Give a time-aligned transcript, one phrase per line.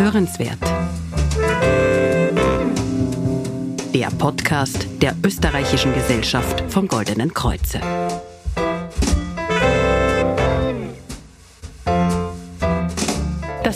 [0.00, 0.56] Hörenswert.
[3.92, 7.82] Der Podcast der Österreichischen Gesellschaft vom Goldenen Kreuze.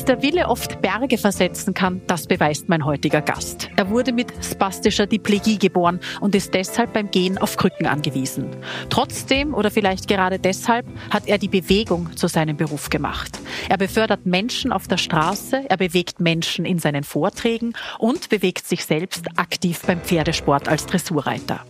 [0.07, 3.71] Der Wille oft Berge versetzen kann, das beweist mein heutiger Gast.
[3.77, 8.51] Er wurde mit spastischer Diplegie geboren und ist deshalb beim Gehen auf Krücken angewiesen.
[8.91, 13.41] Trotzdem oder vielleicht gerade deshalb hat er die Bewegung zu seinem Beruf gemacht.
[13.71, 18.85] Er befördert Menschen auf der Straße, er bewegt Menschen in seinen Vorträgen und bewegt sich
[18.85, 21.65] selbst aktiv beim Pferdesport als Dressurreiter.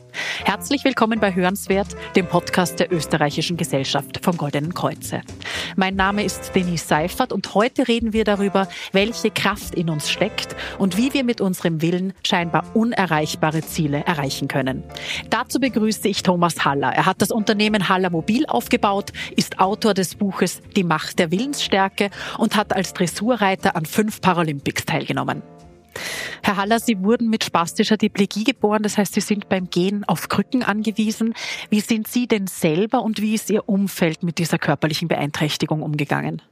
[0.45, 5.23] Herzlich willkommen bei Hörenswert, dem Podcast der Österreichischen Gesellschaft vom Goldenen Kreuze.
[5.77, 10.55] Mein Name ist Denise Seifert und heute reden wir darüber, welche Kraft in uns steckt
[10.79, 14.85] und wie wir mit unserem Willen scheinbar unerreichbare Ziele erreichen können.
[15.31, 16.93] Dazu begrüße ich Thomas Haller.
[16.93, 22.11] Er hat das Unternehmen Haller Mobil aufgebaut, ist Autor des Buches Die Macht der Willensstärke
[22.39, 25.43] und hat als Dressurreiter an fünf Paralympics teilgenommen.
[26.43, 30.29] Herr Haller, Sie wurden mit spastischer Diplegie geboren, das heißt, Sie sind beim Gehen auf
[30.29, 31.35] Krücken angewiesen.
[31.71, 36.43] Wie sind Sie denn selber und wie ist Ihr Umfeld mit dieser körperlichen Beeinträchtigung umgegangen?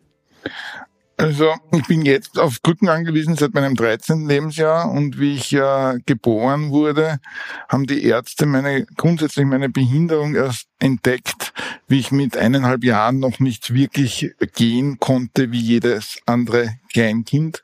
[1.22, 4.26] Also ich bin jetzt auf Krücken angewiesen seit meinem 13.
[4.26, 7.20] Lebensjahr und wie ich äh, geboren wurde,
[7.68, 11.52] haben die Ärzte meine grundsätzlich meine Behinderung erst entdeckt,
[11.86, 17.62] wie ich mit eineinhalb Jahren noch nicht wirklich gehen konnte wie jedes andere Kleinkind.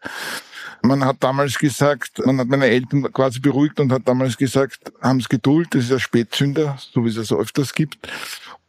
[0.82, 5.20] Man hat damals gesagt, man hat meine Eltern quasi beruhigt und hat damals gesagt, haben
[5.20, 8.08] Sie Geduld, das ist ein Spätzünder, so wie es es öfters gibt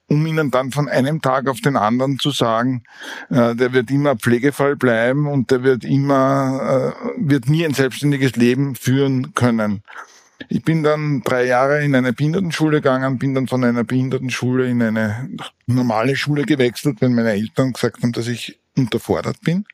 [0.10, 2.84] um ihnen dann von einem Tag auf den anderen zu sagen,
[3.30, 8.36] äh, der wird immer Pflegefall bleiben und der wird immer, äh, wird nie ein selbstständiges
[8.36, 9.84] Leben führen können.
[10.48, 14.82] Ich bin dann drei Jahre in eine Behindertenschule gegangen, bin dann von einer Behindertenschule in
[14.82, 15.30] eine
[15.68, 19.66] normale Schule gewechselt, wenn meine Eltern gesagt haben, dass ich unterfordert bin.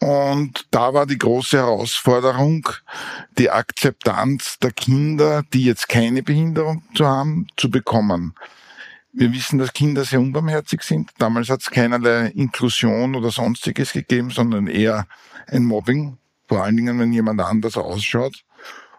[0.00, 2.66] Und da war die große Herausforderung,
[3.38, 8.34] die Akzeptanz der Kinder, die jetzt keine Behinderung zu haben, zu bekommen.
[9.12, 11.10] Wir wissen, dass Kinder sehr unbarmherzig sind.
[11.18, 15.06] Damals hat es keinerlei Inklusion oder sonstiges gegeben, sondern eher
[15.48, 16.16] ein Mobbing,
[16.48, 18.44] vor allen Dingen, wenn jemand anders ausschaut.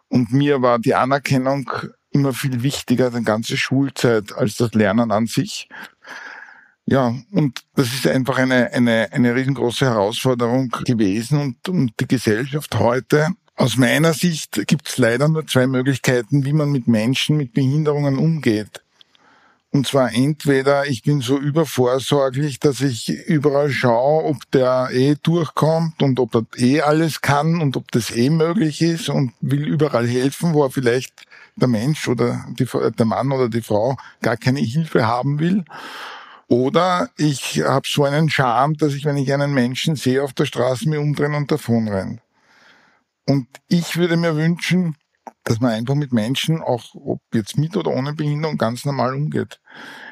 [0.08, 1.72] Und mir war die Anerkennung
[2.12, 5.70] immer viel wichtiger, die ganze Schulzeit, als das Lernen an sich.
[6.86, 12.76] Ja, und das ist einfach eine, eine, eine riesengroße Herausforderung gewesen und, und die Gesellschaft
[12.76, 13.30] heute.
[13.56, 18.18] Aus meiner Sicht gibt es leider nur zwei Möglichkeiten, wie man mit Menschen mit Behinderungen
[18.18, 18.82] umgeht.
[19.74, 26.02] Und zwar entweder ich bin so übervorsorglich, dass ich überall schaue, ob der eh durchkommt
[26.02, 30.08] und ob er eh alles kann und ob das eh möglich ist und will überall
[30.08, 31.26] helfen, wo er vielleicht
[31.56, 35.64] der Mensch oder die, der Mann oder die Frau gar keine Hilfe haben will.
[36.52, 40.44] Oder ich habe so einen Charme, dass ich, wenn ich einen Menschen sehe auf der
[40.44, 42.20] Straße, mir umdrehen und davonrennen.
[43.26, 44.98] Und ich würde mir wünschen,
[45.46, 49.62] dass man einfach mit Menschen, auch ob jetzt mit oder ohne Behinderung, ganz normal umgeht.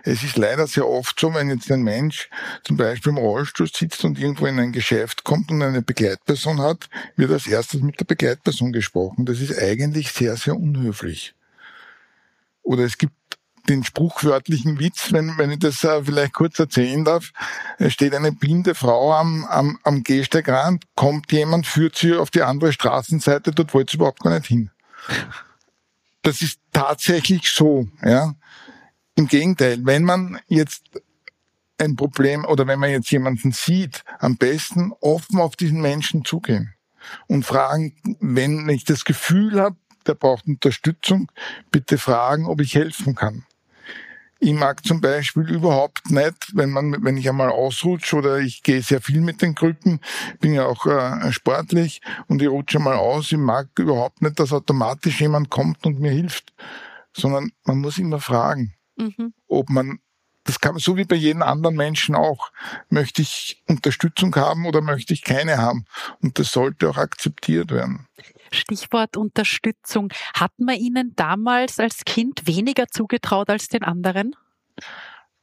[0.05, 2.29] Es ist leider sehr oft so, wenn jetzt ein Mensch
[2.63, 6.87] zum Beispiel im Rollstuhl sitzt und irgendwo in ein Geschäft kommt und eine Begleitperson hat,
[7.17, 9.25] wird als erstes mit der Begleitperson gesprochen.
[9.25, 11.35] Das ist eigentlich sehr, sehr unhöflich.
[12.63, 13.18] Oder es gibt
[13.67, 17.31] den spruchwörtlichen Witz, wenn, wenn ich das äh, vielleicht kurz erzählen darf.
[17.77, 22.41] Es steht eine blinde Frau am, am, am Gehsteigrand, kommt jemand, führt sie auf die
[22.41, 24.71] andere Straßenseite, dort wollte sie überhaupt gar nicht hin.
[26.21, 28.33] Das ist tatsächlich so, ja.
[29.15, 30.83] Im Gegenteil, wenn man jetzt
[31.77, 36.73] ein Problem oder wenn man jetzt jemanden sieht, am besten offen auf diesen Menschen zugehen
[37.27, 41.31] und fragen, wenn ich das Gefühl habe, der braucht Unterstützung,
[41.71, 43.45] bitte fragen, ob ich helfen kann.
[44.41, 48.81] Ich mag zum Beispiel überhaupt nicht, wenn man, wenn ich einmal ausrutsche oder ich gehe
[48.81, 49.99] sehr viel mit den Krücken,
[50.39, 54.53] bin ja auch äh, sportlich und ich rutsche mal aus, ich mag überhaupt nicht, dass
[54.53, 56.53] automatisch jemand kommt und mir hilft,
[57.11, 59.33] sondern man muss immer fragen, mhm.
[59.47, 59.99] ob man
[60.49, 62.51] das kann so wie bei jedem anderen Menschen auch.
[62.89, 65.85] Möchte ich Unterstützung haben oder möchte ich keine haben?
[66.23, 68.07] Und das sollte auch akzeptiert werden.
[68.51, 70.11] Stichwort Unterstützung.
[70.33, 74.35] Hat man Ihnen damals als Kind weniger zugetraut als den anderen?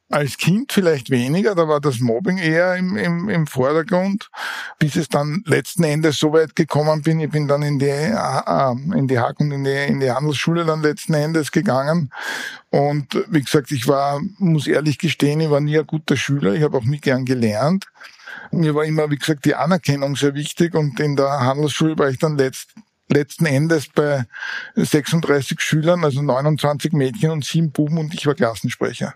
[0.09, 4.29] Als Kind vielleicht weniger, da war das Mobbing eher im, im, im Vordergrund,
[4.79, 7.19] bis es dann letzten Endes so weit gekommen bin.
[7.19, 10.63] Ich bin dann in die, äh, in die Hack und in die, in die Handelsschule
[10.63, 12.09] dann letzten Endes gegangen.
[12.69, 16.53] Und wie gesagt, ich war, muss ehrlich gestehen, ich war nie ein guter Schüler.
[16.53, 17.87] Ich habe auch nie gern gelernt.
[18.51, 22.17] Mir war immer, wie gesagt, die Anerkennung sehr wichtig und in der Handelsschule war ich
[22.17, 22.69] dann letzt,
[23.09, 24.25] letzten Endes bei
[24.75, 29.15] 36 Schülern, also 29 Mädchen und sieben Buben und ich war Klassensprecher.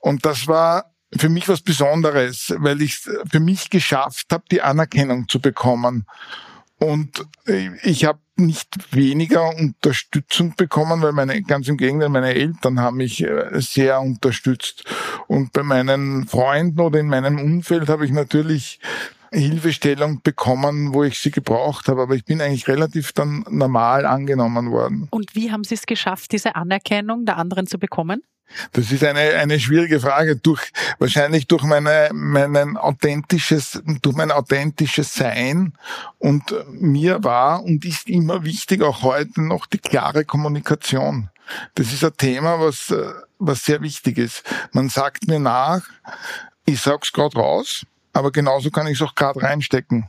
[0.00, 5.28] Und das war für mich was Besonderes, weil ich für mich geschafft habe, die Anerkennung
[5.28, 6.06] zu bekommen.
[6.78, 7.24] Und
[7.82, 13.22] ich habe nicht weniger Unterstützung bekommen, weil meine, ganz im Gegenteil, meine Eltern haben mich
[13.22, 14.84] äh, sehr unterstützt.
[15.28, 18.80] Und bei meinen Freunden oder in meinem Umfeld habe ich natürlich
[19.32, 22.02] Hilfestellung bekommen, wo ich sie gebraucht habe.
[22.02, 25.08] Aber ich bin eigentlich relativ dann normal angenommen worden.
[25.10, 28.22] Und wie haben Sie es geschafft, diese Anerkennung der anderen zu bekommen?
[28.72, 30.36] Das ist eine, eine schwierige Frage.
[30.36, 35.74] Durch, wahrscheinlich durch meine, meinen authentisches, durch mein authentisches Sein.
[36.18, 41.30] Und mir war und ist immer wichtig, auch heute noch die klare Kommunikation.
[41.74, 42.94] Das ist ein Thema, was,
[43.38, 44.44] was sehr wichtig ist.
[44.72, 45.82] Man sagt mir nach,
[46.64, 50.08] ich sag's gerade raus, aber genauso kann ich es auch gerade reinstecken.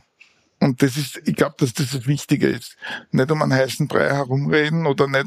[0.60, 2.76] Und das ist, ich glaube, dass das das Wichtige ist.
[3.10, 5.26] Nicht um einen heißen Brei herumreden oder nicht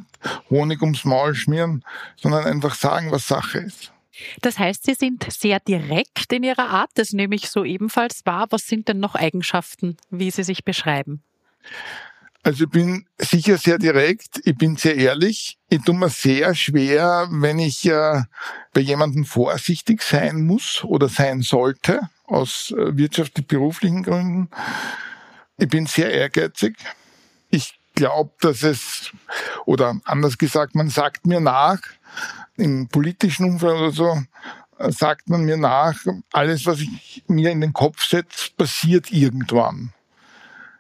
[0.50, 1.84] Honig ums Maul schmieren,
[2.16, 3.94] sondern einfach sagen, was Sache ist.
[4.42, 8.48] Das heißt, Sie sind sehr direkt in Ihrer Art, das nehme ich so ebenfalls wahr.
[8.50, 11.24] Was sind denn noch Eigenschaften, wie Sie sich beschreiben?
[12.42, 15.58] Also ich bin sicher sehr direkt, ich bin sehr ehrlich.
[15.70, 18.24] Ich tue mir sehr schwer, wenn ich äh,
[18.74, 24.50] bei jemandem vorsichtig sein muss oder sein sollte, aus äh, wirtschaftlich-beruflichen Gründen.
[25.60, 26.78] Ich bin sehr ehrgeizig.
[27.50, 29.12] Ich glaube, dass es,
[29.66, 31.82] oder anders gesagt, man sagt mir nach,
[32.56, 34.24] im politischen Umfeld oder so,
[34.88, 36.00] sagt man mir nach,
[36.32, 39.94] alles, was ich mir in den Kopf setze, passiert irgendwann.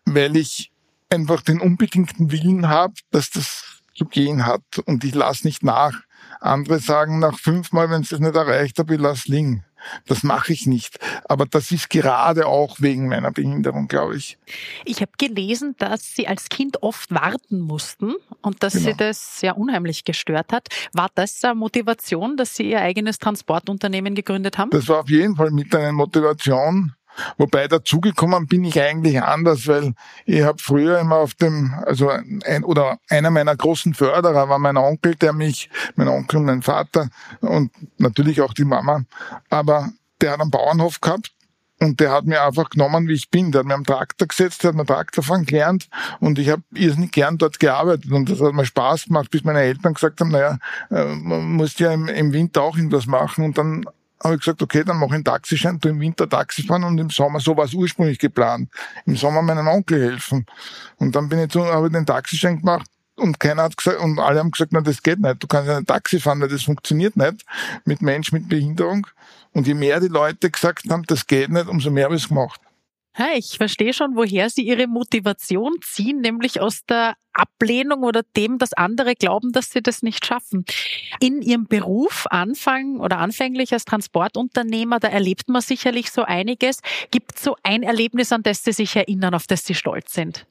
[0.05, 0.71] Weil ich
[1.09, 5.99] einfach den unbedingten Willen habe, dass das zu gehen hat und ich lasse nicht nach.
[6.39, 9.63] Andere sagen nach fünfmal, wenn sie es nicht erreicht habe, ich lasse liegen.
[10.07, 10.99] Das mache ich nicht.
[11.27, 14.37] Aber das ist gerade auch wegen meiner Behinderung, glaube ich.
[14.85, 18.85] Ich habe gelesen, dass Sie als Kind oft warten mussten und dass genau.
[18.85, 20.67] Sie das sehr unheimlich gestört hat.
[20.93, 24.71] War das eine Motivation, dass Sie Ihr eigenes Transportunternehmen gegründet haben?
[24.71, 26.93] Das war auf jeden Fall mit einer Motivation.
[27.37, 29.93] Wobei dazugekommen bin ich eigentlich anders, weil
[30.25, 34.77] ich habe früher immer auf dem, also ein, oder einer meiner großen Förderer war mein
[34.77, 37.09] Onkel, der mich, mein Onkel und mein Vater
[37.41, 39.03] und natürlich auch die Mama,
[39.49, 39.89] aber
[40.21, 41.31] der hat einen Bauernhof gehabt
[41.81, 43.51] und der hat mir einfach genommen, wie ich bin.
[43.51, 45.87] Der hat mir am Traktor gesetzt, der hat mir Traktorfahren gelernt
[46.19, 49.61] und ich habe irrsinnig gern dort gearbeitet und das hat mir Spaß gemacht, bis meine
[49.61, 50.57] Eltern gesagt haben, naja,
[50.91, 53.85] äh, man muss ja im, im Winter auch irgendwas machen und dann
[54.23, 56.97] habe ich gesagt, okay, dann mache ich einen Taxischein, tu im Winter Taxi fahren und
[56.97, 58.69] im Sommer, so war es ursprünglich geplant,
[59.05, 60.45] im Sommer meinem Onkel helfen.
[60.97, 64.19] Und dann bin ich zu, habe ich den Taxischein gemacht und keiner hat gesagt, und
[64.19, 66.63] alle haben gesagt, na, das geht nicht, du kannst ja ein Taxi fahren, weil das
[66.63, 67.45] funktioniert nicht
[67.85, 69.07] mit Mensch mit Behinderung.
[69.51, 72.29] Und je mehr die Leute gesagt haben, das geht nicht, umso mehr habe ich es
[72.29, 72.61] gemacht.
[73.37, 78.73] Ich verstehe schon, woher Sie Ihre Motivation ziehen, nämlich aus der Ablehnung oder dem, dass
[78.73, 80.65] andere glauben, dass sie das nicht schaffen.
[81.19, 86.81] In Ihrem Beruf anfangen oder anfänglich als Transportunternehmer, da erlebt man sicherlich so einiges.
[87.11, 90.45] Gibt es so ein Erlebnis, an das Sie sich erinnern, auf das Sie stolz sind?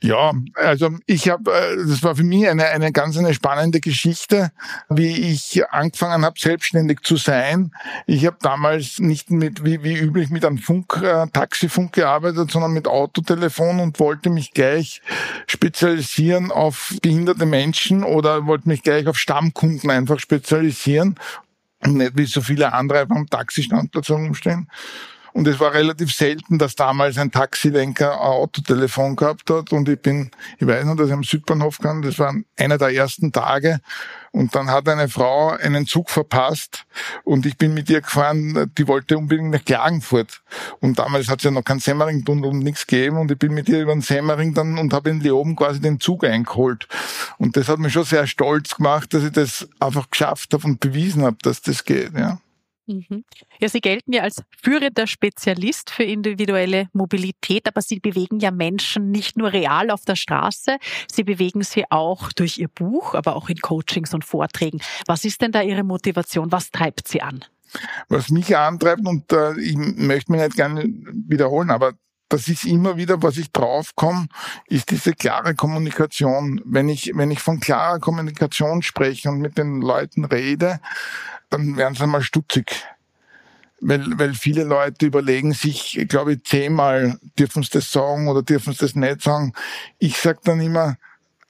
[0.00, 4.52] Ja, also ich habe, äh, das war für mich eine, eine ganz eine spannende Geschichte,
[4.88, 7.72] wie ich angefangen habe, selbstständig zu sein.
[8.06, 12.72] Ich habe damals nicht mit wie, wie üblich mit einem Funk, äh, Taxifunk gearbeitet, sondern
[12.74, 15.02] mit Autotelefon und wollte mich gleich
[15.48, 21.16] spezialisieren auf behinderte Menschen oder wollte mich gleich auf Stammkunden einfach spezialisieren
[21.82, 24.68] und nicht wie so viele andere einfach am Taxistandplatz rumstehen.
[25.38, 29.72] Und es war relativ selten, dass damals ein Taxilenker ein Autotelefon gehabt hat.
[29.72, 32.92] Und ich bin, ich weiß noch, dass ich am Südbahnhof kam, das war einer der
[32.92, 33.78] ersten Tage.
[34.32, 36.86] Und dann hat eine Frau einen Zug verpasst
[37.22, 40.42] und ich bin mit ihr gefahren, die wollte unbedingt nach Klagenfurt.
[40.80, 43.68] Und damals hat es ja noch keinen Semmering-Tunnel und nichts gegeben und ich bin mit
[43.68, 46.88] ihr über den Semmering dann und habe in Leoben quasi den Zug eingeholt.
[47.38, 50.80] Und das hat mich schon sehr stolz gemacht, dass ich das einfach geschafft habe und
[50.80, 52.40] bewiesen habe, dass das geht, ja.
[52.88, 53.24] Mhm.
[53.60, 59.10] Ja, Sie gelten ja als führender Spezialist für individuelle Mobilität, aber Sie bewegen ja Menschen
[59.10, 60.78] nicht nur real auf der Straße,
[61.12, 64.80] Sie bewegen sie auch durch Ihr Buch, aber auch in Coachings und Vorträgen.
[65.06, 66.50] Was ist denn da Ihre Motivation?
[66.50, 67.44] Was treibt Sie an?
[68.08, 71.92] Was mich antreibt, und äh, ich möchte mich nicht gerne wiederholen, aber
[72.30, 74.28] das ist immer wieder, was ich draufkomme,
[74.66, 76.60] ist diese klare Kommunikation.
[76.64, 80.80] Wenn ich, wenn ich von klarer Kommunikation spreche und mit den Leuten rede,
[81.50, 82.84] dann werden sie einmal stutzig.
[83.80, 88.72] Weil, weil viele Leute überlegen sich, glaube ich, zehnmal, dürfen sie das sagen oder dürfen
[88.72, 89.52] sie das nicht sagen.
[89.98, 90.96] Ich sage dann immer,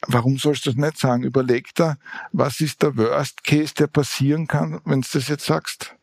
[0.07, 1.23] warum sollst du das nicht sagen?
[1.23, 1.97] Überleg da,
[2.33, 5.95] was ist der Worst Case, der passieren kann, wenn du das jetzt sagst?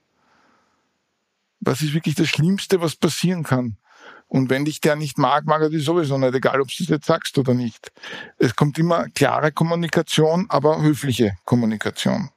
[1.60, 3.78] Was ist wirklich das Schlimmste, was passieren kann?
[4.28, 6.90] Und wenn dich der nicht mag, mag er dich sowieso nicht, egal ob du es
[6.90, 7.92] jetzt sagst oder nicht.
[8.38, 12.30] Es kommt immer klare Kommunikation, aber höfliche Kommunikation.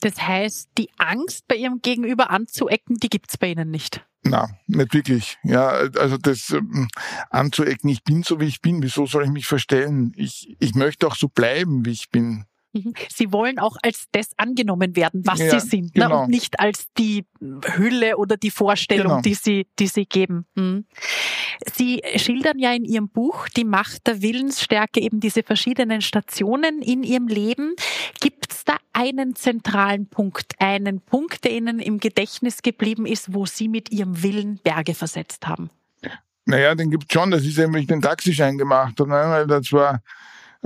[0.00, 4.04] Das heißt, die Angst bei Ihrem Gegenüber anzuecken, die gibt's bei Ihnen nicht.
[4.24, 5.38] Na, nicht wirklich.
[5.42, 6.88] Ja, also das ähm,
[7.30, 10.12] anzuecken, ich bin so wie ich bin, wieso soll ich mich verstellen?
[10.16, 12.44] Ich, ich möchte auch so bleiben, wie ich bin.
[12.72, 12.94] Mhm.
[13.14, 16.04] Sie wollen auch als das angenommen werden, was Ja, Sie sind, ne?
[16.04, 16.22] genau.
[16.24, 17.26] und nicht als die
[17.76, 19.20] Hülle oder die Vorstellung, Genau.
[19.20, 20.46] die Sie, die Sie geben.
[20.54, 20.86] Mhm.
[21.74, 27.02] Sie schildern ja in Ihrem Buch die Macht der Willensstärke, eben diese verschiedenen Stationen in
[27.02, 27.74] Ihrem Leben.
[28.20, 33.46] Gibt es da einen zentralen Punkt, einen Punkt, der Ihnen im Gedächtnis geblieben ist, wo
[33.46, 35.70] Sie mit Ihrem Willen Berge versetzt haben?
[36.44, 37.30] Naja, den gibt's schon.
[37.30, 39.10] Das ist eben, wie ich den Taxischein gemacht habe.
[39.10, 39.16] Ne?
[39.16, 40.02] Weil das war,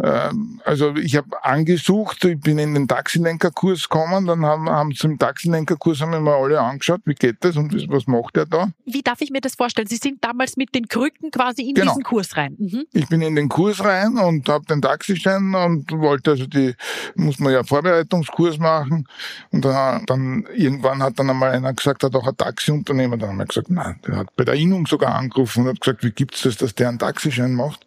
[0.03, 6.01] also ich habe angesucht, ich bin in den Taxilenkerkurs gekommen, dann haben, haben zum Taxilenkerkurs
[6.03, 8.69] haben wir mal alle angeschaut, wie geht das und was- was macht er da?
[8.85, 9.87] Wie darf ich mir das vorstellen?
[9.89, 11.93] Sie sind damals mit den Krücken quasi in Genau.
[11.93, 12.57] diesen Kurs rein.
[12.59, 12.85] Mhm.
[12.93, 16.75] Ich bin in den Kurs rein und habe den Taxischein und wollte also die,
[17.15, 19.09] muss man ja Vorbereitungskurs machen.
[19.51, 23.39] Und dann, dann irgendwann hat dann einmal einer gesagt, hat auch ein Taxiunternehmer, dann haben
[23.39, 26.43] wir gesagt, nein, der hat bei der Innung sogar angerufen und hat gesagt, wie gibt's
[26.43, 27.85] das, dass der einen Taxischein macht?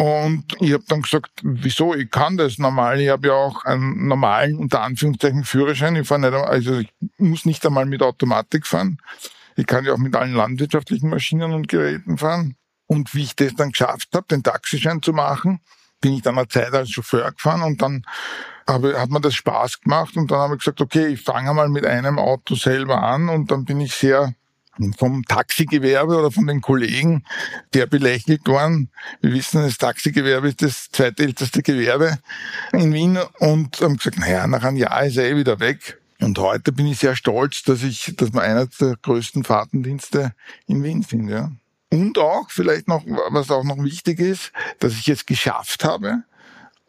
[0.00, 4.08] Und ich habe dann gesagt, wieso, ich kann das normal, ich habe ja auch einen
[4.08, 5.94] normalen, unter Anführungszeichen, Führerschein.
[5.94, 6.88] Ich nicht, also ich
[7.18, 8.96] muss nicht einmal mit Automatik fahren.
[9.56, 12.56] Ich kann ja auch mit allen landwirtschaftlichen Maschinen und Geräten fahren.
[12.86, 15.60] Und wie ich das dann geschafft habe, den Taxischein zu machen,
[16.00, 18.02] bin ich dann eine Zeit als Chauffeur gefahren und dann
[18.66, 21.68] habe, hat mir das Spaß gemacht und dann habe ich gesagt, okay, ich fange mal
[21.68, 24.34] mit einem Auto selber an und dann bin ich sehr
[24.96, 27.24] vom Taxigewerbe oder von den Kollegen
[27.74, 28.90] der belächelt worden.
[29.20, 32.18] Wir wissen, das Taxigewerbe ist das zweitälteste Gewerbe
[32.72, 35.98] in Wien und haben gesagt, naja, nach einem Jahr ist er eh wieder weg.
[36.20, 40.34] Und heute bin ich sehr stolz, dass ich, dass wir einer der größten Fahrtendienste
[40.66, 41.50] in Wien sind, ja.
[41.92, 46.22] Und auch, vielleicht noch, was auch noch wichtig ist, dass ich es geschafft habe,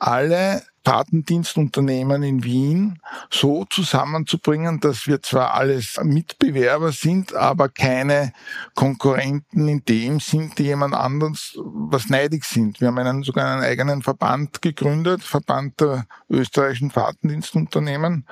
[0.02, 8.34] alle Fahrtendienstunternehmen in Wien so zusammenzubringen, dass wir zwar alles Mitbewerber sind, aber keine
[8.74, 12.82] Konkurrenten in dem sind, die jemand anderes was neidig sind.
[12.82, 18.26] Wir haben einen, sogar einen eigenen Verband gegründet, Verband der österreichischen Fahrtendienstunternehmen,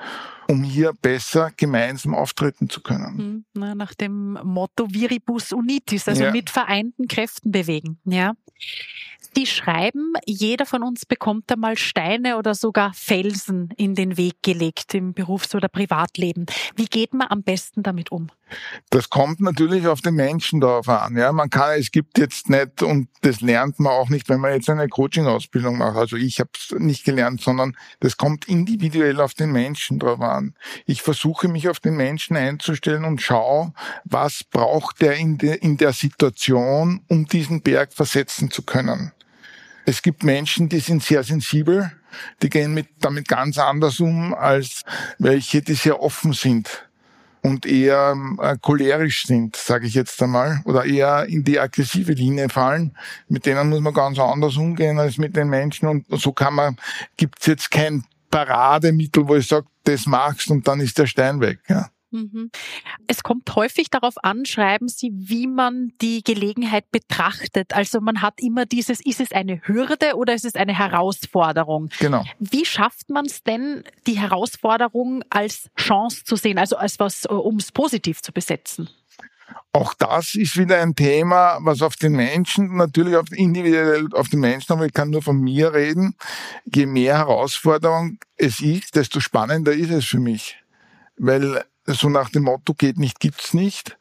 [0.50, 3.18] um hier besser gemeinsam auftreten zu können.
[3.18, 6.30] Hm, Na, nach dem Motto Viribus Unitis, also Ja.
[6.32, 7.98] mit vereinten Kräften bewegen.
[8.04, 8.32] Ja.
[9.36, 14.92] Die schreiben, jeder von uns bekommt einmal Steine oder sogar Felsen in den Weg gelegt
[14.94, 16.46] im Berufs- oder Privatleben.
[16.74, 18.26] Wie geht man am besten damit um?
[18.90, 21.16] Das kommt natürlich auf den Menschen darauf an.
[21.16, 24.52] Ja, man kann, es gibt jetzt nicht, und das lernt man auch nicht, wenn man
[24.52, 25.96] jetzt eine Coaching-Ausbildung macht.
[25.96, 30.39] Also ich habe es nicht gelernt, sondern das kommt individuell auf den Menschen drauf an.
[30.86, 33.72] Ich versuche mich auf den Menschen einzustellen und schaue,
[34.04, 39.12] was braucht er in der, in der Situation, um diesen Berg versetzen zu können.
[39.86, 41.92] Es gibt Menschen, die sind sehr sensibel,
[42.42, 44.84] die gehen mit, damit ganz anders um als
[45.18, 46.86] welche, die sehr offen sind
[47.42, 52.48] und eher äh, cholerisch sind, sage ich jetzt einmal, oder eher in die aggressive Linie
[52.48, 52.96] fallen.
[53.28, 55.88] Mit denen muss man ganz anders umgehen als mit den Menschen.
[55.88, 56.76] Und so kann man,
[57.16, 61.60] gibt's jetzt kein Parademittel, wo ich sage, das machst und dann ist der Stein weg.
[61.68, 61.90] Ja.
[62.10, 62.50] Mhm.
[63.06, 67.72] Es kommt häufig darauf an, schreiben Sie, wie man die Gelegenheit betrachtet.
[67.72, 71.90] Also man hat immer dieses, ist es eine Hürde oder ist es eine Herausforderung?
[72.00, 72.24] Genau.
[72.38, 77.56] Wie schafft man es denn, die Herausforderung als Chance zu sehen, also als was, um
[77.56, 78.90] es positiv zu besetzen?
[79.72, 84.40] Auch das ist wieder ein Thema, was auf den Menschen, natürlich auf individuell auf den
[84.40, 86.16] Menschen, aber ich kann nur von mir reden.
[86.64, 90.56] Je mehr Herausforderung es ist, desto spannender ist es für mich.
[91.16, 93.96] Weil so nach dem Motto geht nicht, gibt's nicht.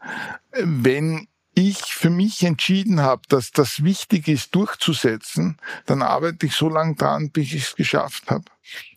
[0.53, 6.69] Wenn ich für mich entschieden habe, dass das wichtig ist durchzusetzen, dann arbeite ich so
[6.69, 8.45] lange dran, bis ich es geschafft habe.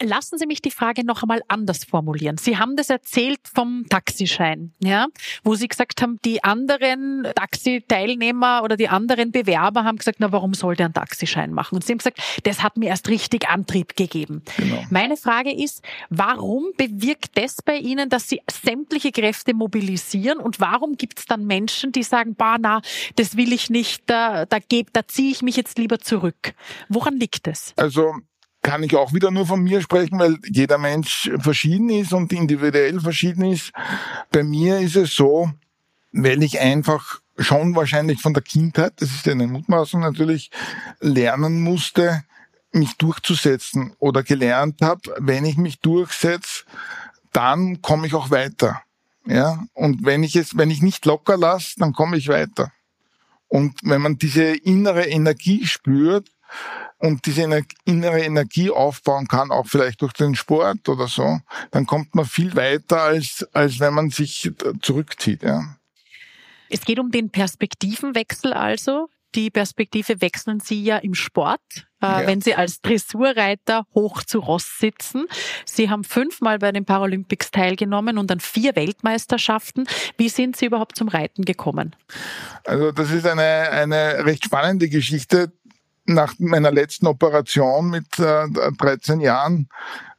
[0.03, 2.39] Lassen Sie mich die Frage noch einmal anders formulieren.
[2.39, 5.07] Sie haben das erzählt vom Taxischein, ja,
[5.45, 10.55] wo Sie gesagt haben, die anderen Taxiteilnehmer oder die anderen Bewerber haben gesagt, na, warum
[10.55, 11.77] soll der einen Taxischein machen?
[11.77, 14.43] Und Sie haben gesagt, das hat mir erst richtig Antrieb gegeben.
[14.57, 14.85] Genau.
[14.91, 20.97] Meine Frage ist, warum bewirkt das bei Ihnen, dass Sie sämtliche Kräfte mobilisieren und warum
[20.97, 22.81] gibt es dann Menschen, die sagen, bah, na,
[23.17, 26.55] das will ich nicht, da, da, geb, da ziehe ich mich jetzt lieber zurück.
[26.89, 27.73] Woran liegt es?
[27.77, 28.15] Also
[28.63, 33.01] kann ich auch wieder nur von mir sprechen, weil jeder Mensch verschieden ist und individuell
[33.01, 33.73] verschieden ist.
[34.31, 35.51] Bei mir ist es so,
[36.13, 40.51] weil ich einfach schon wahrscheinlich von der Kindheit, das ist eine Mutmaßung natürlich,
[41.01, 42.25] lernen musste,
[42.73, 46.65] mich durchzusetzen oder gelernt habe, wenn ich mich durchsetze,
[47.33, 48.83] dann komme ich auch weiter.
[49.27, 52.73] Ja, und wenn ich es, wenn ich nicht locker lasse, dann komme ich weiter.
[53.47, 56.29] Und wenn man diese innere Energie spürt,
[57.03, 57.43] und diese
[57.85, 61.41] innere Energie aufbauen kann, auch vielleicht durch den Sport oder so,
[61.73, 65.43] dann kommt man viel weiter, als, als wenn man sich zurückzieht.
[65.43, 65.77] Ja.
[66.71, 69.09] Es geht um den Perspektivenwechsel also.
[69.35, 71.61] Die Perspektive wechseln Sie ja im Sport,
[72.03, 72.27] äh, ja.
[72.27, 75.25] wenn Sie als Dressurreiter hoch zu Ross sitzen.
[75.65, 79.89] Sie haben fünfmal bei den Paralympics teilgenommen und an vier Weltmeisterschaften.
[80.19, 81.97] Wie sind Sie überhaupt zum Reiten gekommen?
[82.65, 85.51] Also das ist eine, eine recht spannende Geschichte
[86.05, 89.69] nach meiner letzten Operation mit äh, 13 Jahren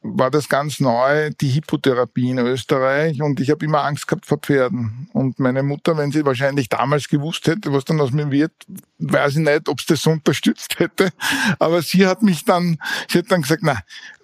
[0.02, 4.38] war das ganz neu, die Hippotherapie in Österreich und ich habe immer Angst gehabt vor
[4.38, 5.08] Pferden.
[5.14, 8.52] Und meine Mutter, wenn sie wahrscheinlich damals gewusst hätte, was dann aus mir wird,
[8.98, 11.10] weiß ich nicht, ob sie das so unterstützt hätte.
[11.58, 13.78] Aber sie hat mich dann, sie hat dann gesagt, na,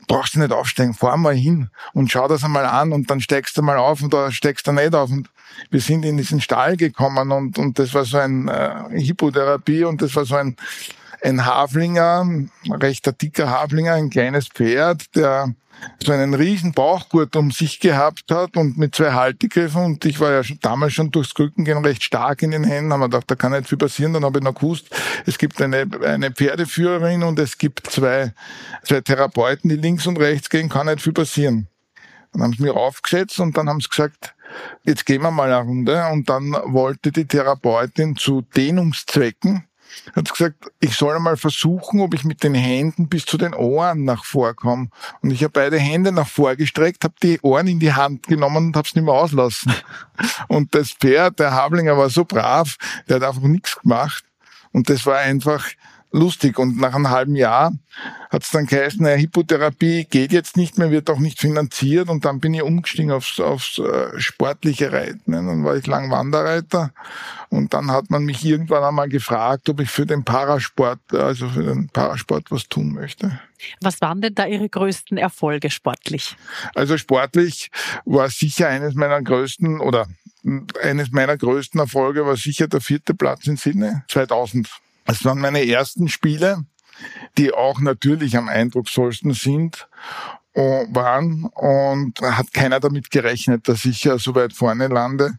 [0.07, 3.57] brauchst du nicht aufsteigen, fahr mal hin und schau das einmal an und dann steigst
[3.57, 5.11] du mal auf und da steigst du nicht auf.
[5.11, 5.31] Und
[5.71, 10.03] wir sind in diesen Stall gekommen und, und das war so ein äh, Hippotherapie und
[10.03, 10.57] das war so ein
[11.23, 12.27] ein Haflinger,
[12.69, 15.55] rechter dicker Haflinger, ein kleines Pferd, der
[16.03, 20.31] so einen riesen Bauchgurt um sich gehabt hat und mit zwei Haltegriffen und ich war
[20.31, 23.35] ja schon, damals schon durchs Krückengehen recht stark in den Händen, haben wir gedacht, da
[23.35, 24.91] kann nicht viel passieren, dann habe ich noch gewusst,
[25.27, 28.33] es gibt eine, eine Pferdeführerin und es gibt zwei,
[28.85, 31.69] zwei Therapeuten, die links und rechts gehen, kann nicht viel passieren.
[32.33, 34.35] Dann haben sie mir aufgesetzt und dann haben sie gesagt,
[34.85, 39.65] jetzt gehen wir mal eine Runde und dann wollte die Therapeutin zu Dehnungszwecken
[40.15, 44.05] hat gesagt, ich soll einmal versuchen, ob ich mit den Händen bis zu den Ohren
[44.05, 44.89] nach vorkomme.
[45.23, 48.77] Und ich habe beide Hände nach vorgestreckt, habe die Ohren in die Hand genommen und
[48.77, 49.73] habe es nicht mehr auslassen.
[50.49, 52.77] Und das Pferd, der Hablinger, war so brav,
[53.09, 54.25] der hat einfach nichts gemacht.
[54.73, 55.67] Und das war einfach
[56.13, 56.59] lustig.
[56.59, 57.73] Und nach einem halben Jahr
[58.31, 62.09] hat es dann geheißen, naja, Hypotherapie geht jetzt nicht mehr, wird auch nicht finanziert.
[62.09, 65.33] Und dann bin ich umgestiegen aufs, aufs äh, sportliche Reiten.
[65.33, 66.93] Dann war ich lang Wanderreiter.
[67.49, 71.65] Und dann hat man mich irgendwann einmal gefragt, ob ich für den Parasport, also für
[71.65, 73.41] den Parasport was tun möchte.
[73.81, 76.37] Was waren denn da Ihre größten Erfolge sportlich?
[76.75, 77.71] Also sportlich
[78.05, 80.07] war sicher eines meiner größten oder
[80.83, 84.69] eines meiner größten Erfolge war sicher der vierte Platz in Sydney 2000.
[85.11, 86.65] Es waren meine ersten Spiele,
[87.37, 89.89] die auch natürlich am eindrucksvollsten sind
[90.55, 95.35] äh, waren und hat keiner damit gerechnet, dass ich ja so weit vorne lande.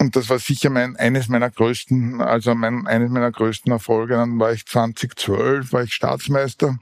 [0.00, 4.14] Und das war sicher mein, eines meiner größten, also mein, eines meiner größten Erfolge.
[4.14, 6.78] Dann war ich 2012, war ich Staatsmeister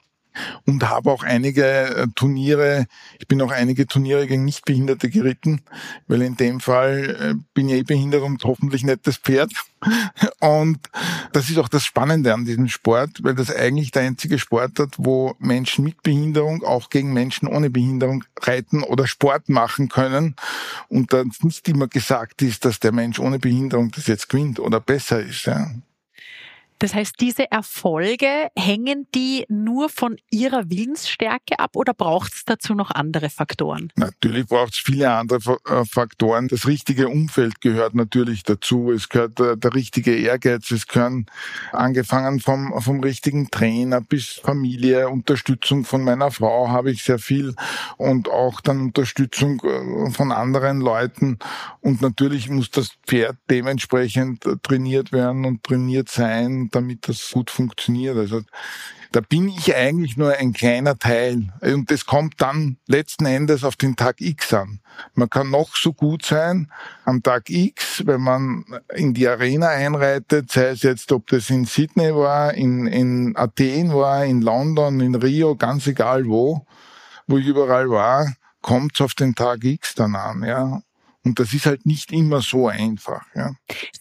[0.65, 2.87] und habe auch einige äh, Turniere,
[3.19, 5.63] ich bin auch einige Turniere gegen Nichtbehinderte geritten,
[6.07, 9.53] weil in dem Fall äh, bin ich eh behindert und hoffentlich nicht das Pferd.
[10.41, 10.79] Und
[11.33, 14.95] das ist auch das Spannende an diesem Sport, weil das eigentlich der einzige Sport hat,
[14.97, 20.35] wo Menschen mit Behinderung auch gegen Menschen ohne Behinderung reiten oder Sport machen können
[20.89, 24.81] und dann nicht immer gesagt ist, dass der Mensch ohne Behinderung das jetzt gewinnt oder
[24.81, 25.45] besser ist.
[25.45, 25.71] Ja.
[26.79, 32.75] Das heißt, diese Erfolge, hängen die nur von Ihrer Willensstärke ab oder braucht es dazu
[32.75, 33.93] noch andere Faktoren?
[33.97, 36.49] Natürlich braucht es viele andere äh, Faktoren.
[36.49, 38.93] Das richtige Umfeld gehört natürlich dazu.
[38.93, 40.71] Es gehört der, der richtige Ehrgeiz.
[40.71, 41.27] Es gehören
[41.73, 47.55] angefangen vom, vom richtigen Trainer bis Familie, Unterstützung von meiner Frau habe ich sehr viel
[47.97, 51.39] und auch dann Unterstützung äh, von anderen Leuten.
[51.81, 58.17] Und natürlich muss das Pferd dementsprechend trainiert werden und trainiert sein damit das gut funktioniert.
[58.17, 58.43] Also
[59.13, 61.53] da bin ich eigentlich nur ein kleiner Teil.
[61.61, 64.81] Und das kommt dann letzten Endes auf den Tag X an.
[65.15, 66.71] Man kann noch so gut sein
[67.05, 71.65] am Tag X, wenn man in die Arena einreitet, sei es jetzt, ob das in
[71.65, 76.67] Sydney war, in, in Athen war, in London, in Rio, ganz egal wo,
[77.27, 80.83] wo ich überall war, kommt es auf den Tag X dann an, ja.
[81.27, 83.23] Und das ist halt nicht immer so einfach.
[83.35, 83.51] Ja.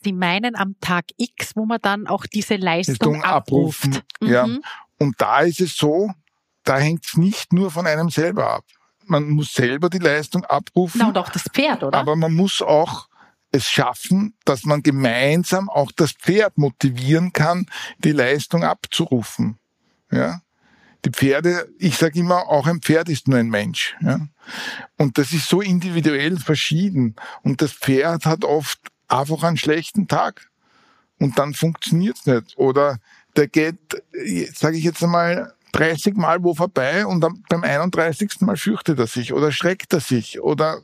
[0.03, 3.85] Sie meinen am Tag X, wo man dann auch diese Leistung, Leistung abruft.
[3.85, 4.27] Abrufen, mhm.
[4.27, 4.47] Ja.
[4.99, 6.11] Und da ist es so,
[6.63, 8.63] da hängt es nicht nur von einem selber ab.
[9.07, 10.99] Man muss selber die Leistung abrufen.
[10.99, 11.97] Na, und auch das Pferd, oder?
[11.97, 13.07] Aber man muss auch
[13.51, 17.65] es schaffen, dass man gemeinsam auch das Pferd motivieren kann,
[17.97, 19.57] die Leistung abzurufen.
[20.11, 20.41] Ja.
[21.06, 23.96] Die Pferde, ich sage immer, auch ein Pferd ist nur ein Mensch.
[24.02, 24.28] Ja?
[24.98, 27.15] Und das ist so individuell verschieden.
[27.44, 30.50] Und das Pferd hat oft einfach einen schlechten Tag.
[31.20, 32.58] Und dann funktioniert's nicht.
[32.58, 32.98] Oder
[33.36, 33.78] der geht,
[34.54, 38.41] sage ich jetzt einmal, 30 Mal wo vorbei und dann beim 31.
[38.41, 40.80] Mal fürchtet er sich oder schreckt er sich oder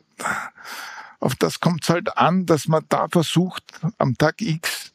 [1.22, 3.64] auf das kommt's halt an, dass man da versucht,
[3.98, 4.92] am Tag X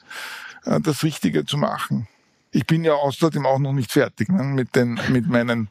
[0.67, 2.09] äh, das Richtige zu machen
[2.57, 5.69] ich bin ja außerdem auch noch nicht fertig ne, mit, den, mit meinen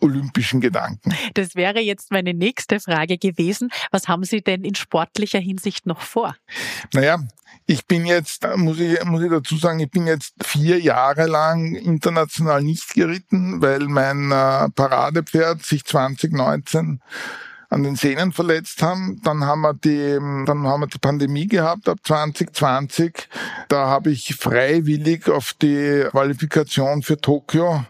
[0.00, 1.14] olympischen Gedanken.
[1.34, 3.70] Das wäre jetzt meine nächste Frage gewesen.
[3.92, 6.36] Was haben Sie denn in sportlicher Hinsicht noch vor?
[6.92, 7.20] Naja,
[7.66, 11.76] ich bin jetzt, muss ich, muss ich dazu sagen, ich bin jetzt vier Jahre lang
[11.76, 17.00] international nicht geritten, weil mein äh, Paradepferd sich 2019
[17.70, 19.20] an den Sehnen verletzt haben.
[19.22, 23.28] Dann haben wir die, dann haben wir die Pandemie gehabt ab 2020.
[23.68, 27.84] Da habe ich freiwillig auf die Qualifikation für Tokio,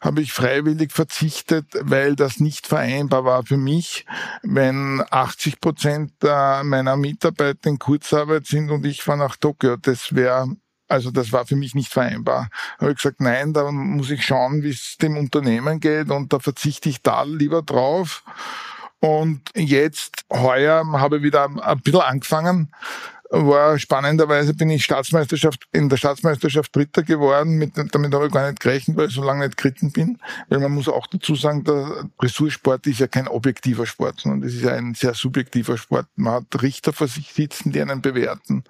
[0.00, 4.06] habe ich freiwillig verzichtet, weil das nicht vereinbar war für mich,
[4.42, 9.76] wenn 80 Prozent meiner Mitarbeiter in Kurzarbeit sind und ich fahre nach Tokio.
[9.76, 10.48] Das wäre
[10.90, 12.48] also das war für mich nicht vereinbar.
[12.78, 16.32] Da habe ich gesagt, nein, da muss ich schauen, wie es dem Unternehmen geht und
[16.32, 18.24] da verzichte ich da lieber drauf.
[19.00, 22.70] Und jetzt, heuer, habe ich wieder ein bisschen angefangen.
[23.32, 27.58] War spannenderweise bin ich Staatsmeisterschaft, in der Staatsmeisterschaft Dritter geworden.
[27.58, 30.18] Mit, damit habe ich gar nicht gerechnet, weil ich so lange nicht geritten bin.
[30.48, 34.52] Weil man muss auch dazu sagen, der Dressursport ist ja kein objektiver Sport, sondern das
[34.52, 36.06] ist ja ein sehr subjektiver Sport.
[36.16, 38.64] Man hat Richter vor sich sitzen, die einen bewerten.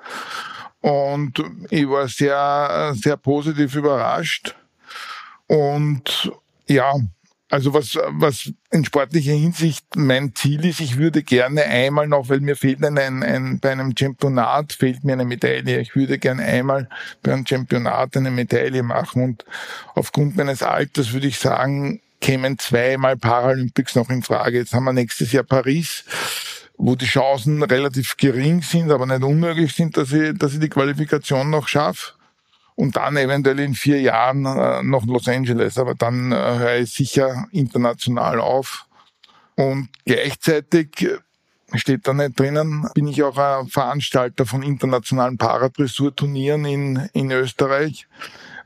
[0.82, 4.54] Und ich war sehr, sehr positiv überrascht.
[5.46, 6.32] Und
[6.68, 6.94] ja,
[7.50, 12.40] also was, was in sportlicher Hinsicht mein Ziel ist, ich würde gerne einmal noch, weil
[12.40, 15.80] mir fehlt ein, ein, ein bei einem Championat fehlt mir eine Medaille.
[15.80, 16.88] Ich würde gerne einmal
[17.22, 19.44] bei einem Championat eine Medaille machen und
[19.96, 24.58] aufgrund meines Alters würde ich sagen, kämen zweimal Paralympics noch in Frage.
[24.58, 26.04] Jetzt haben wir nächstes Jahr Paris
[26.82, 30.70] wo die Chancen relativ gering sind, aber nicht unmöglich sind, dass ich, dass ich die
[30.70, 32.14] Qualifikation noch schaffe
[32.80, 35.76] und dann eventuell in vier Jahren äh, noch Los Angeles.
[35.76, 38.86] Aber dann äh, höre ich sicher international auf.
[39.54, 41.18] Und gleichzeitig äh,
[41.78, 48.08] steht da nicht drinnen, bin ich auch ein Veranstalter von internationalen Paradressurturnieren in, in Österreich.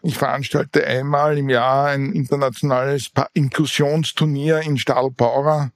[0.03, 5.72] Ich veranstalte einmal im Jahr ein internationales Inklusionsturnier in Stahlbauer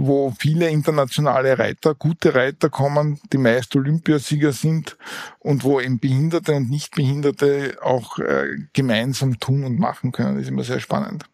[0.00, 4.96] wo viele internationale Reiter, gute Reiter kommen, die meist Olympiasieger sind
[5.40, 10.36] und wo eben Behinderte und Nichtbehinderte auch äh, gemeinsam tun und machen können.
[10.36, 11.24] Das ist immer sehr spannend.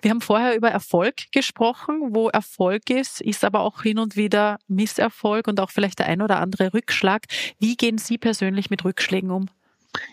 [0.00, 2.14] Wir haben vorher über Erfolg gesprochen.
[2.14, 6.22] Wo Erfolg ist, ist aber auch hin und wieder Misserfolg und auch vielleicht der ein
[6.22, 7.24] oder andere Rückschlag.
[7.58, 9.48] Wie gehen Sie persönlich mit Rückschlägen um?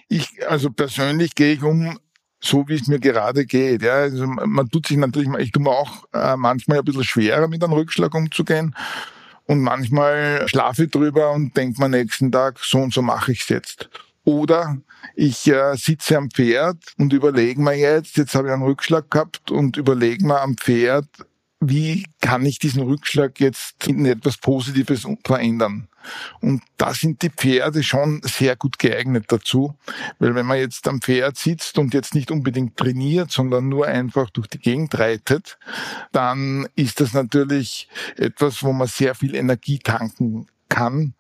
[0.09, 1.97] Ich, also persönlich gehe ich um
[2.43, 3.83] so wie es mir gerade geht.
[3.83, 7.47] Ja, also man tut sich natürlich, ich tue mir auch äh, manchmal ein bisschen schwerer,
[7.47, 8.75] mit einem Rückschlag umzugehen.
[9.45, 13.41] Und manchmal schlafe ich drüber und denke mir nächsten Tag, so und so mache ich
[13.41, 13.89] es jetzt.
[14.25, 14.77] Oder
[15.15, 19.51] ich äh, sitze am Pferd und überlege mir jetzt, jetzt habe ich einen Rückschlag gehabt
[19.51, 21.07] und überlege mir am Pferd,
[21.59, 25.87] wie kann ich diesen Rückschlag jetzt in etwas Positives verändern?
[26.41, 29.75] Und da sind die Pferde schon sehr gut geeignet dazu,
[30.19, 34.29] weil wenn man jetzt am Pferd sitzt und jetzt nicht unbedingt trainiert, sondern nur einfach
[34.29, 35.57] durch die Gegend reitet,
[36.11, 37.87] dann ist das natürlich
[38.17, 41.13] etwas, wo man sehr viel Energie tanken kann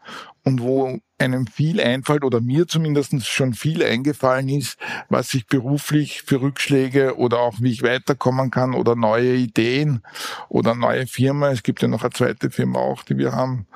[0.43, 4.77] und wo einem viel einfällt oder mir zumindest schon viel eingefallen ist,
[5.09, 10.01] was ich beruflich für Rückschläge oder auch wie ich weiterkommen kann oder neue Ideen
[10.49, 11.51] oder neue Firma.
[11.51, 13.67] Es gibt ja noch eine zweite Firma auch, die wir haben.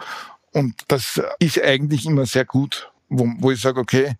[0.57, 4.15] Und das ist eigentlich immer sehr gut, wo, wo ich sage, okay,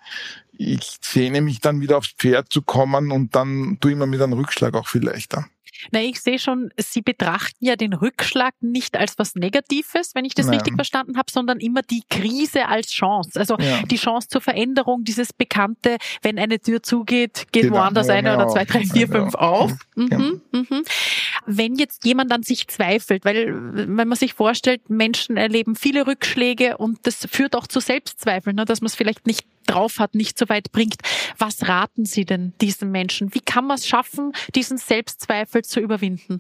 [0.52, 4.21] ich sehne mich dann wieder aufs Pferd zu kommen und dann tue ich mir mit
[4.21, 5.47] einem Rückschlag auch viel leichter.
[5.92, 10.34] Na, ich sehe schon, Sie betrachten ja den Rückschlag nicht als was Negatives, wenn ich
[10.34, 10.56] das Nein.
[10.56, 13.40] richtig verstanden habe, sondern immer die Krise als Chance.
[13.40, 13.82] Also ja.
[13.84, 18.48] die Chance zur Veränderung, dieses bekannte, wenn eine Tür zugeht, geht, geht woanders eine oder
[18.48, 19.72] zwei, drei, vier, fünf auf.
[19.96, 20.18] Mhm, ja.
[20.18, 20.84] mhm.
[21.46, 26.78] Wenn jetzt jemand an sich zweifelt, weil wenn man sich vorstellt, Menschen erleben viele Rückschläge
[26.78, 30.38] und das führt auch zu Selbstzweifeln, ne, dass man es vielleicht nicht drauf hat, nicht
[30.38, 30.96] so weit bringt.
[31.38, 33.34] Was raten Sie denn diesen Menschen?
[33.34, 36.39] Wie kann man es schaffen, diesen Selbstzweifel zu überwinden?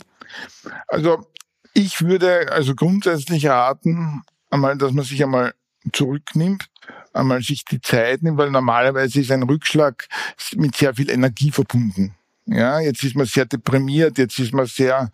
[0.87, 1.27] Also
[1.73, 5.53] ich würde also grundsätzlich raten, einmal, dass man sich einmal
[5.93, 6.69] zurücknimmt,
[7.13, 10.07] einmal sich die Zeit nimmt, weil normalerweise ist ein Rückschlag
[10.55, 12.15] mit sehr viel Energie verbunden.
[12.49, 15.11] Ja, jetzt ist man sehr deprimiert, jetzt ist man sehr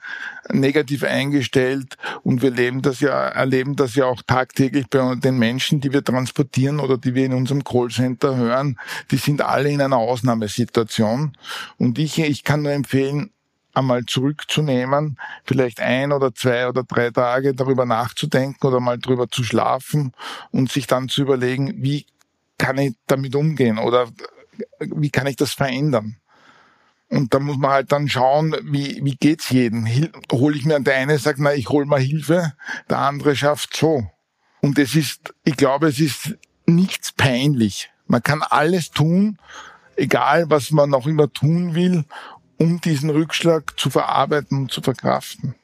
[0.51, 5.81] negativ eingestellt und wir leben das ja, erleben das ja auch tagtäglich bei den Menschen,
[5.81, 8.77] die wir transportieren oder die wir in unserem Callcenter hören.
[9.09, 11.35] Die sind alle in einer Ausnahmesituation.
[11.79, 13.31] Und ich, ich kann nur empfehlen,
[13.73, 19.43] einmal zurückzunehmen, vielleicht ein oder zwei oder drei Tage darüber nachzudenken oder mal drüber zu
[19.43, 20.13] schlafen
[20.51, 22.05] und sich dann zu überlegen, wie
[22.57, 24.07] kann ich damit umgehen oder
[24.79, 26.17] wie kann ich das verändern?
[27.09, 29.87] Und da muss man halt dann schauen, wie, wie geht's jedem?
[30.31, 32.53] Hole ich mir, der eine sagt, na, ich hol mal Hilfe,
[32.89, 34.07] der andere schafft so.
[34.61, 37.91] Und es ist, ich glaube, es ist nichts peinlich.
[38.07, 39.37] Man kann alles tun,
[39.95, 42.05] egal was man noch immer tun will,
[42.57, 45.55] um diesen Rückschlag zu verarbeiten und zu verkraften.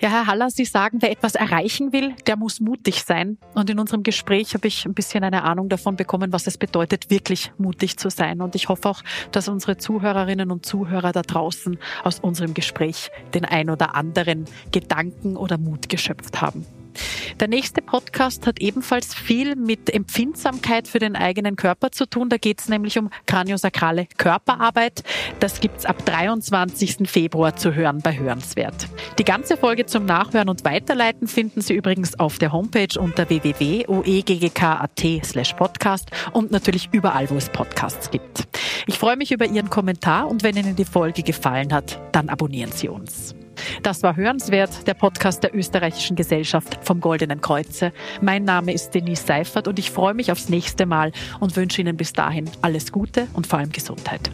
[0.00, 3.38] Ja, Herr Haller, Sie sagen, wer etwas erreichen will, der muss mutig sein.
[3.54, 7.10] Und in unserem Gespräch habe ich ein bisschen eine Ahnung davon bekommen, was es bedeutet,
[7.10, 8.40] wirklich mutig zu sein.
[8.42, 13.44] Und ich hoffe auch, dass unsere Zuhörerinnen und Zuhörer da draußen aus unserem Gespräch den
[13.44, 16.66] ein oder anderen Gedanken oder Mut geschöpft haben.
[17.40, 22.28] Der nächste Podcast hat ebenfalls viel mit Empfindsamkeit für den eigenen Körper zu tun.
[22.28, 25.02] Da geht es nämlich um kraniosakrale Körperarbeit.
[25.40, 27.08] Das gibt's ab 23.
[27.08, 28.88] Februar zu hören bei Hörenswert.
[29.18, 35.02] Die ganze Folge zum Nachhören und Weiterleiten finden Sie übrigens auf der Homepage unter www.oeggk.at
[35.24, 38.44] slash podcast und natürlich überall, wo es Podcasts gibt.
[38.86, 42.72] Ich freue mich über Ihren Kommentar und wenn Ihnen die Folge gefallen hat, dann abonnieren
[42.72, 43.34] Sie uns.
[43.82, 47.92] Das war Hörenswert, der Podcast der österreichischen Gesellschaft vom Goldenen Kreuze.
[48.20, 51.96] Mein Name ist Denise Seifert und ich freue mich aufs nächste Mal und wünsche Ihnen
[51.96, 54.30] bis dahin alles Gute und vor allem Gesundheit.